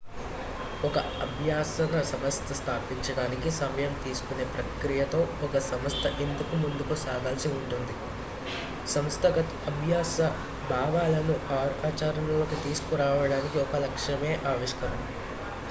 [0.83, 7.95] ఒక అభ్యసన సంస్థను స్థాపించడానికి సమయం తీసుకునే ప్రక్రియతో ఒక సంస్థ ఎందుకు ముందుకు సాగాల్సి ఉంటుంది
[8.87, 10.29] సంస్థాగత అభ్యసన
[10.69, 11.35] భావనలను
[11.83, 14.99] ఆచరణలోకి తీసుకురావడానికి ఒక లక్ష్యమే ఆవిష్కరణ